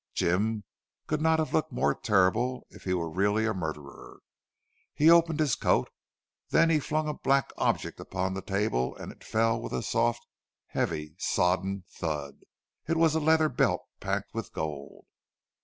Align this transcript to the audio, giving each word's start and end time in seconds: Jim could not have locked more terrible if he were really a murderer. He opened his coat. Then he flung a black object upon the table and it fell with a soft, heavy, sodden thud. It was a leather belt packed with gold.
Jim 0.15 0.63
could 1.05 1.21
not 1.21 1.37
have 1.37 1.53
locked 1.53 1.71
more 1.71 1.93
terrible 1.93 2.65
if 2.71 2.85
he 2.85 2.93
were 2.95 3.07
really 3.07 3.45
a 3.45 3.53
murderer. 3.53 4.17
He 4.95 5.11
opened 5.11 5.39
his 5.39 5.53
coat. 5.53 5.89
Then 6.49 6.71
he 6.71 6.79
flung 6.79 7.07
a 7.07 7.13
black 7.13 7.51
object 7.59 7.99
upon 7.99 8.33
the 8.33 8.41
table 8.41 8.95
and 8.95 9.11
it 9.11 9.23
fell 9.23 9.61
with 9.61 9.73
a 9.73 9.83
soft, 9.83 10.25
heavy, 10.69 11.13
sodden 11.19 11.83
thud. 11.87 12.39
It 12.87 12.97
was 12.97 13.13
a 13.13 13.19
leather 13.19 13.47
belt 13.47 13.83
packed 13.99 14.33
with 14.33 14.53
gold. 14.53 15.05